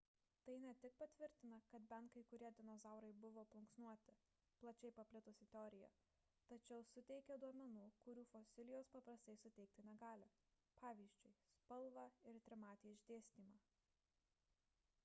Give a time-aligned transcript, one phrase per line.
[0.45, 4.15] tai ne tik patvirtina kad bent kai kurie dinozaurai buvo plunksnuoti
[4.63, 5.91] plačiai paplitusi teorija
[6.53, 10.31] tačiau suteikia duomenų kurių fosilijos paprastai suteikti negali
[10.83, 11.31] pvz.
[11.61, 13.61] spalvą ir trimatį išdėstymą